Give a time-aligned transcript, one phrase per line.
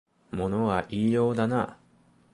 [0.31, 1.77] 物は言いようだなあ